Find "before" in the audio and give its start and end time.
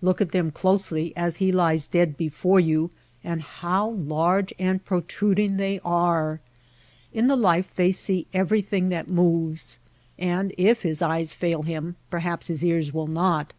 2.16-2.60